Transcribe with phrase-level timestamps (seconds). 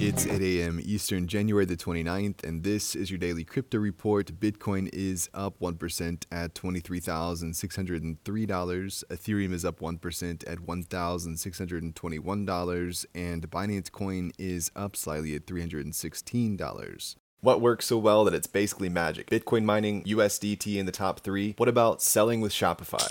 [0.00, 0.78] It's 8 a.m.
[0.80, 4.38] Eastern, January the 29th, and this is your daily crypto report.
[4.38, 8.16] Bitcoin is up 1% at $23,603.
[8.16, 13.06] Ethereum is up 1% at $1,621.
[13.12, 17.16] And Binance Coin is up slightly at $316.
[17.40, 19.28] What works so well that it's basically magic?
[19.28, 21.54] Bitcoin mining, USDT in the top three.
[21.56, 23.10] What about selling with Shopify?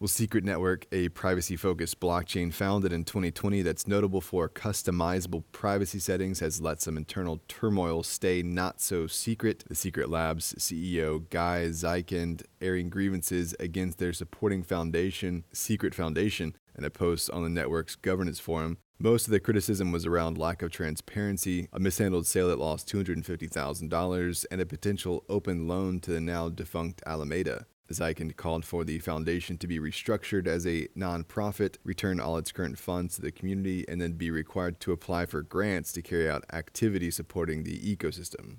[0.00, 5.98] Well, Secret Network, a privacy focused blockchain founded in 2020 that's notable for customizable privacy
[5.98, 9.62] settings, has let some internal turmoil stay not so secret.
[9.68, 16.84] The Secret Labs CEO Guy Zyskind airing grievances against their supporting foundation, Secret Foundation, in
[16.84, 18.78] a post on the network's governance forum.
[18.98, 24.46] Most of the criticism was around lack of transparency, a mishandled sale that lost $250,000,
[24.50, 27.66] and a potential open loan to the now defunct Alameda.
[27.92, 32.78] Zyskind called for the foundation to be restructured as a nonprofit, return all its current
[32.78, 36.44] funds to the community, and then be required to apply for grants to carry out
[36.52, 38.58] activities supporting the ecosystem.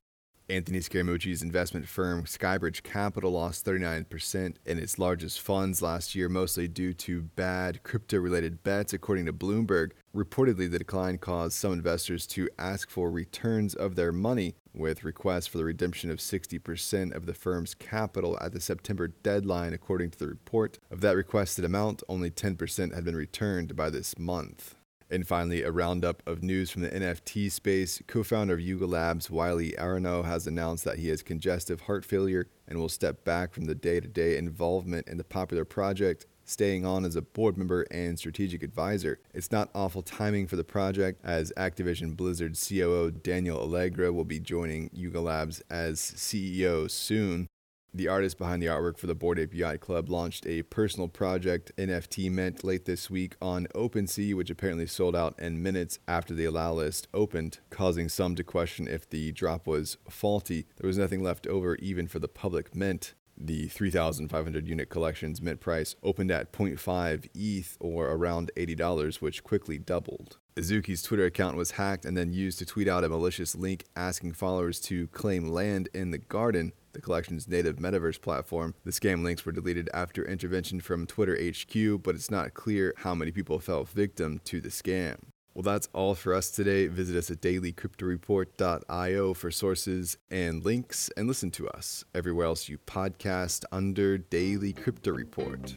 [0.52, 6.68] Anthony Scaramucci's investment firm Skybridge Capital lost 39% in its largest funds last year, mostly
[6.68, 9.92] due to bad crypto related bets, according to Bloomberg.
[10.14, 15.48] Reportedly, the decline caused some investors to ask for returns of their money, with requests
[15.48, 20.20] for the redemption of 60% of the firm's capital at the September deadline, according to
[20.20, 20.80] the report.
[20.92, 24.76] Of that requested amount, only 10% had been returned by this month.
[25.12, 28.02] And finally, a roundup of news from the NFT space.
[28.08, 32.48] Co founder of Yuga Labs, Wylie Aronow, has announced that he has congestive heart failure
[32.66, 36.86] and will step back from the day to day involvement in the popular project, staying
[36.86, 39.20] on as a board member and strategic advisor.
[39.34, 44.40] It's not awful timing for the project, as Activision Blizzard COO Daniel Alegre will be
[44.40, 47.50] joining Yuga Labs as CEO soon.
[47.94, 51.74] The artist behind the artwork for the Bored Ape Yacht Club launched a personal project
[51.78, 56.46] NFT mint late this week on OpenSea, which apparently sold out in minutes after the
[56.46, 60.68] allow list opened, causing some to question if the drop was faulty.
[60.78, 63.14] There was nothing left over even for the public mint.
[63.38, 69.78] The 3,500 unit collection's mint price opened at 0.5 ETH or around $80, which quickly
[69.78, 70.38] doubled.
[70.56, 74.34] Azuki's Twitter account was hacked and then used to tweet out a malicious link asking
[74.34, 78.76] followers to claim land in the garden the collection's native metaverse platform.
[78.84, 83.16] The scam links were deleted after intervention from Twitter HQ, but it's not clear how
[83.16, 85.18] many people fell victim to the scam.
[85.54, 86.88] Well, that's all for us today.
[86.88, 92.78] Visit us at dailycryptoreport.io for sources and links, and listen to us everywhere else you
[92.78, 95.74] podcast under Daily Crypto Report.